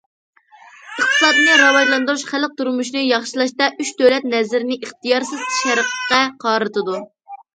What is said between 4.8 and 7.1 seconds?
ئىختىيارسىز شەرققە قارىتىدۇ.